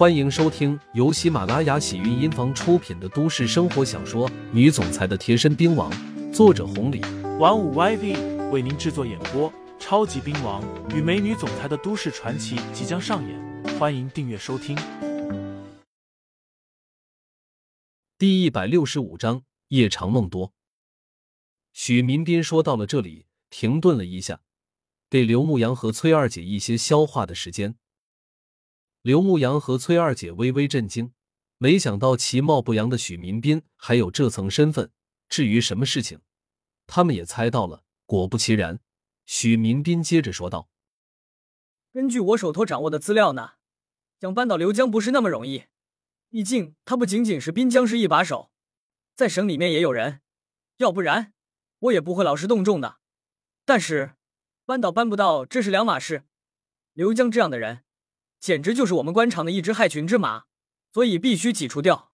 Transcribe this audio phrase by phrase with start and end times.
[0.00, 5.92] 欢迎收听由喜马拉雅喜韵音房出品的都市生活小说《女总裁的贴身兵王》，
[6.32, 7.02] 作者红礼，
[7.38, 9.52] 玩五 YV 为您制作演播。
[9.78, 10.64] 超级兵王
[10.96, 14.74] 与美女总裁的都市传奇即将上演，欢迎订阅收听。
[18.16, 20.54] 第一百六十五章夜长梦多。
[21.74, 24.40] 许民斌说到了这里，停顿了一下，
[25.10, 27.74] 给刘牧阳和崔二姐一些消化的时间。
[29.02, 31.14] 刘牧阳和崔二姐微微震惊，
[31.56, 34.92] 没想到其貌不扬的许民斌还有这层身份。
[35.26, 36.20] 至于什么事情，
[36.86, 37.84] 他们也猜到了。
[38.04, 38.78] 果不其然，
[39.24, 40.68] 许民斌接着说道
[41.94, 43.52] ：“根据我手头掌握的资料呢，
[44.20, 45.64] 想扳倒刘江不是那么容易。
[46.28, 48.50] 毕竟他不仅仅是滨江市一把手，
[49.14, 50.20] 在省里面也有人，
[50.76, 51.32] 要不然
[51.78, 52.98] 我也不会劳师动众的。
[53.64, 54.16] 但是
[54.66, 56.24] 扳倒扳不到，这是两码事。
[56.92, 57.84] 刘江这样的人。”
[58.40, 60.46] 简直就是我们官场的一只害群之马，
[60.90, 62.10] 所以必须挤除掉。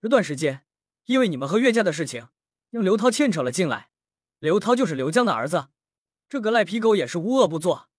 [0.00, 0.64] 这段时间，
[1.04, 2.28] 因为你们和岳家的事情，
[2.70, 3.90] 让刘涛牵扯了进来。
[4.38, 5.68] 刘涛就是刘江的儿子，
[6.28, 7.90] 这个赖皮狗也是无恶不作。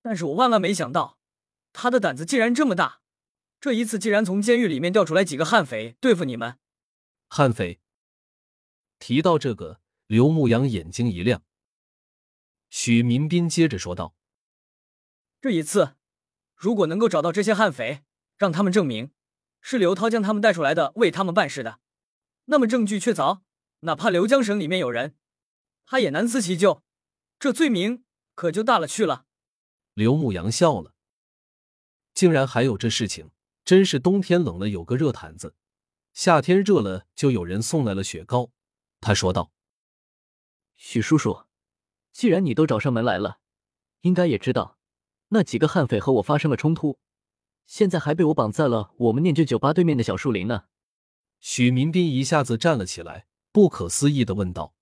[0.00, 1.18] 但是我万万没想到，
[1.72, 3.02] 他的胆子竟然这么大。
[3.60, 6.58] 这一次，竟然从监狱里面调出来几个悍匪对付你们。
[7.28, 7.80] 悍匪。
[8.98, 11.42] 提到这个，刘牧阳眼睛一亮。
[12.70, 14.16] 许民斌接着说道
[15.42, 15.96] ：“这一次。”
[16.62, 18.04] 如果能够找到这些悍匪，
[18.38, 19.10] 让他们证明
[19.60, 21.80] 是刘涛将他们带出来的，为他们办事的，
[22.44, 23.40] 那么证据确凿，
[23.80, 25.16] 哪怕刘江省里面有人，
[25.84, 26.84] 他也难辞其咎，
[27.40, 28.04] 这罪名
[28.36, 29.26] 可就大了去了。
[29.94, 30.94] 刘牧阳笑了，
[32.14, 33.32] 竟然还有这事情，
[33.64, 35.56] 真是冬天冷了有个热毯子，
[36.12, 38.52] 夏天热了就有人送来了雪糕。
[39.00, 39.50] 他说道
[40.76, 41.42] ：“许叔叔，
[42.12, 43.40] 既然你都找上门来了，
[44.02, 44.78] 应该也知道。”
[45.34, 46.98] 那几个悍匪和我发生了冲突，
[47.64, 50.64] 现在还被我绑在了我们念旧酒吧对面的小树林呢。
[51.40, 54.74] 许明斌一下子站了起来，不可思议的问道：“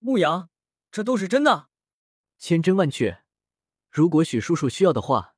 [0.00, 0.50] 牧羊，
[0.90, 1.68] 这都是真的？”
[2.36, 3.22] 千真万确。
[3.90, 5.36] 如果许叔叔需要的话，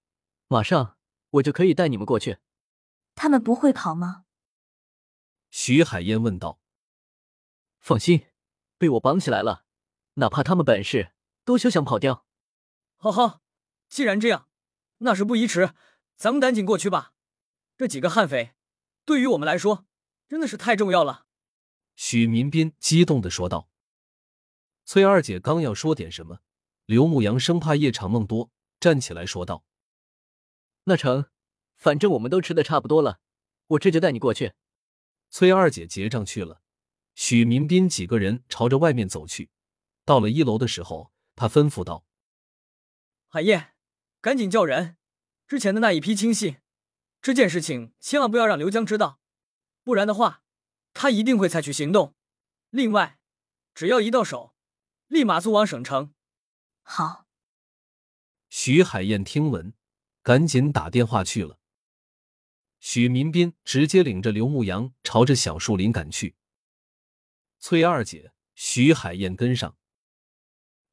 [0.49, 0.97] 马上
[1.33, 2.39] 我就可以带你们过去。
[3.15, 4.25] 他们不会跑吗？
[5.51, 6.59] 徐海燕问道。
[7.79, 8.29] 放心，
[8.79, 9.65] 被我绑起来了，
[10.15, 11.13] 哪怕他们本事
[11.45, 12.25] 都休想跑掉。
[12.97, 13.43] 好好。
[13.91, 14.49] 既然这样，
[14.99, 15.75] 那事不宜迟，
[16.15, 17.13] 咱们赶紧过去吧。
[17.77, 18.55] 这几个悍匪，
[19.05, 19.85] 对于我们来说，
[20.29, 21.27] 真的是太重要了。
[21.97, 23.69] 许民斌激动的说道。
[24.85, 26.41] 崔二姐刚要说点什么，
[26.87, 29.65] 刘牧阳生怕夜长梦多，站起来说道
[30.85, 31.29] ：“那成，
[31.77, 33.21] 反正我们都吃的差不多了，
[33.67, 34.55] 我这就带你过去。”
[35.31, 36.63] 崔二姐结账去了，
[37.15, 39.51] 许民斌几个人朝着外面走去。
[40.05, 42.05] 到了一楼的时候，他吩咐道
[43.27, 43.70] ：“海燕。”
[44.21, 44.99] 赶紧叫人，
[45.47, 46.59] 之前的那一批亲信，
[47.23, 49.19] 这件事情千万不要让刘江知道，
[49.83, 50.43] 不然的话，
[50.93, 52.15] 他一定会采取行动。
[52.69, 53.19] 另外，
[53.75, 54.55] 只要一到手，
[55.07, 56.15] 立马送往省城。
[56.83, 57.27] 好。
[58.51, 59.73] 徐海燕听闻，
[60.23, 61.59] 赶紧打电话去了。
[62.79, 66.37] 许民斌直接领着刘牧阳朝着小树林赶去，
[67.59, 69.79] 崔二姐、徐海燕跟上，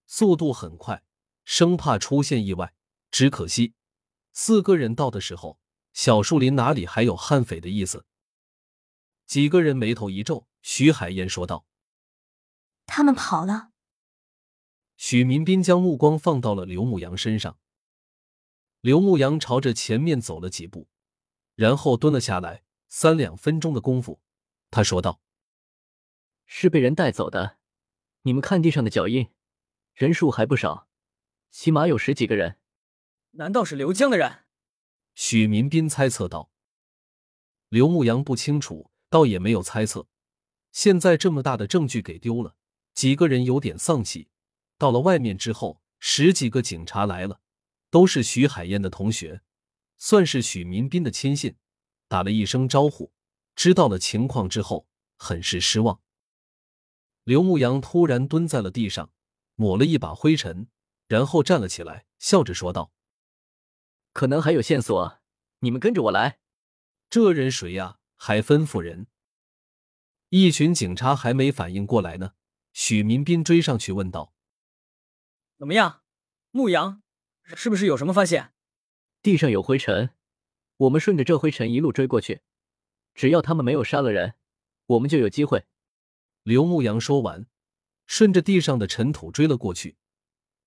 [0.05, 1.03] 速度很快，
[1.43, 2.73] 生怕出现意外。
[3.09, 3.73] 只可惜，
[4.33, 5.59] 四个人到的时候，
[5.93, 8.05] 小树林哪里还有悍匪的意思？
[9.25, 11.65] 几个人眉头一皱，徐海燕说道
[12.85, 13.71] ：“他们跑了。”
[14.97, 17.57] 许民斌将目光放到了刘牧阳身上。
[18.81, 20.87] 刘牧阳朝着前面走了几步，
[21.55, 22.63] 然后蹲了下来。
[22.89, 24.21] 三两分钟的功夫，
[24.71, 25.19] 他说道
[26.47, 27.57] ：“是被人带走的。
[28.21, 29.29] 你们看地上的脚印，
[29.93, 30.87] 人数还不少，
[31.51, 32.56] 起码有十几个人。”
[33.37, 34.45] 难道是刘江的人？
[35.13, 36.49] 许民斌猜测道。
[37.69, 40.07] 刘牧阳不清楚，倒也没有猜测。
[40.71, 42.55] 现在这么大的证据给丢了，
[42.95, 44.29] 几个人有点丧气。
[44.79, 47.39] 到了外面之后，十几个警察来了，
[47.91, 49.43] 都是徐海燕的同学，
[49.99, 51.57] 算是许民斌的亲信。
[52.07, 53.11] 打了一声招呼，
[53.55, 56.01] 知道了情况之后，很是失望。
[57.23, 59.11] 刘牧阳突然蹲在了地上，
[59.53, 60.67] 抹了一把灰尘，
[61.07, 62.91] 然后站了起来，笑着说道。
[64.17, 65.19] 可能还有线索，
[65.59, 66.39] 你们跟着我来。
[67.07, 67.99] 这人谁呀？
[68.15, 69.05] 还吩咐人。
[70.29, 72.33] 一群警察还没反应过来呢，
[72.73, 74.33] 许民斌追上去问道
[75.59, 76.01] ：“怎么样，
[76.49, 77.03] 牧羊，
[77.43, 78.53] 是不是有什么发现？”
[79.21, 80.09] 地上有灰尘，
[80.77, 82.41] 我们顺着这灰尘一路追过去，
[83.13, 84.33] 只要他们没有杀了人，
[84.87, 85.67] 我们就有机会。
[86.41, 87.45] 刘牧阳说完，
[88.07, 89.95] 顺着地上的尘土追了过去，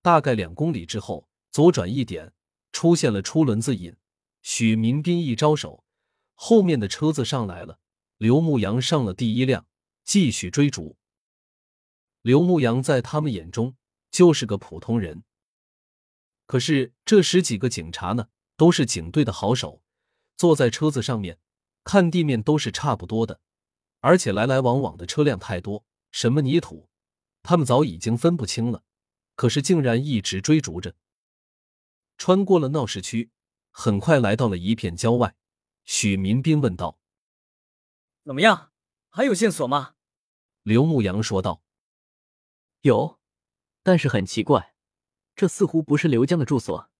[0.01, 2.31] 大概两公里之后，左转一点。
[2.71, 3.95] 出现了出轮子引，
[4.41, 5.83] 许民斌一招手，
[6.33, 7.79] 后面的车子上来了，
[8.17, 9.65] 刘牧阳上了第一辆，
[10.03, 10.97] 继续追逐。
[12.21, 13.75] 刘牧阳在他们眼中
[14.11, 15.23] 就是个普通人，
[16.45, 19.81] 可是这十几个警察呢，都是警队的好手，
[20.37, 21.39] 坐在车子上面，
[21.83, 23.39] 看地面都是差不多的，
[23.99, 26.89] 而且来来往往的车辆太多，什么泥土，
[27.41, 28.83] 他们早已经分不清了，
[29.35, 30.95] 可是竟然一直追逐着，
[32.21, 33.31] 穿过了闹市区。
[33.71, 35.33] 很快来到了一片郊外，
[35.85, 36.99] 许民斌问道
[38.23, 38.71] ：“怎么样，
[39.09, 39.95] 还有线索吗？”
[40.61, 41.63] 刘牧阳说道
[42.81, 43.19] ：“有，
[43.81, 44.75] 但是很奇怪，
[45.35, 46.91] 这似乎不是刘江的住所。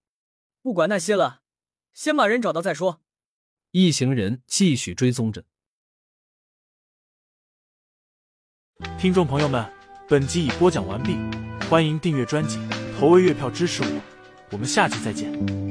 [0.64, 1.44] 不管那些了，
[1.94, 3.04] 先把人找到再说。”
[3.70, 5.46] 一行人继续追踪着。
[8.98, 9.72] 听众朋友们，
[10.10, 11.16] 本集已播讲完毕，
[11.70, 12.58] 欢迎订阅专辑，
[12.98, 14.02] 投喂月票支持我，
[14.52, 15.71] 我们下期再见。